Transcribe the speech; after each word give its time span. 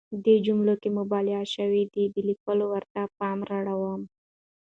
دې 0.25 0.35
جملو 0.45 0.73
کې 0.81 0.89
مبالغه 0.99 1.43
شوې 1.55 1.83
ده، 1.93 2.03
د 2.13 2.15
ليکوال 2.27 2.59
ورته 2.65 2.99
پام 3.17 3.37
رااړوم. 3.49 4.01